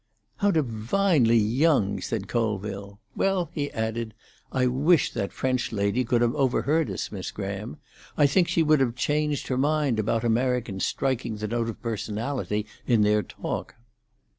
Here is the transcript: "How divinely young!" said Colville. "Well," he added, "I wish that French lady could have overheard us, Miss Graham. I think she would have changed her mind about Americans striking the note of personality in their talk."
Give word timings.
"How 0.37 0.49
divinely 0.49 1.37
young!" 1.37 2.01
said 2.01 2.27
Colville. 2.27 2.99
"Well," 3.15 3.51
he 3.53 3.69
added, 3.71 4.15
"I 4.51 4.65
wish 4.65 5.13
that 5.13 5.31
French 5.31 5.71
lady 5.71 6.03
could 6.03 6.23
have 6.23 6.33
overheard 6.33 6.89
us, 6.89 7.11
Miss 7.11 7.29
Graham. 7.29 7.77
I 8.17 8.25
think 8.25 8.47
she 8.47 8.63
would 8.63 8.79
have 8.79 8.95
changed 8.95 9.45
her 9.49 9.59
mind 9.59 9.99
about 9.99 10.23
Americans 10.23 10.87
striking 10.87 11.35
the 11.35 11.47
note 11.47 11.69
of 11.69 11.83
personality 11.83 12.65
in 12.87 13.03
their 13.03 13.21
talk." 13.21 13.75